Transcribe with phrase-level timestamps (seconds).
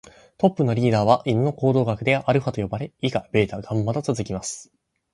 [0.39, 4.73] トップのリーダーは犬の行動学ではアルファと呼ばれ、以下ベータ、ガンマと続きます。